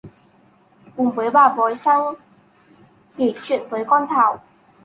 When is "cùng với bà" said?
0.97-1.53